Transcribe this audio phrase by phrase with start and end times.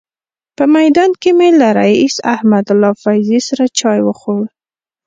[0.57, 4.47] په میدان کې مې له رئیس احمدالله فیضي سره چای وخوړل.